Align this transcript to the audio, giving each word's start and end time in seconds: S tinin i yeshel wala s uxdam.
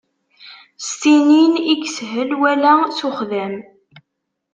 S 0.85 0.87
tinin 0.99 1.53
i 1.61 1.63
yeshel 1.79 2.31
wala 2.41 2.73
s 2.97 2.99
uxdam. 3.07 3.53